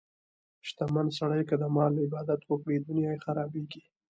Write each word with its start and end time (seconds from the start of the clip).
شتمن 0.67 1.07
سړی 1.19 1.41
که 1.49 1.55
د 1.61 1.63
مال 1.75 1.93
عبادت 2.05 2.41
وکړي، 2.45 2.77
دنیا 2.87 3.09
یې 3.15 3.23
خرابېږي. 3.25 3.83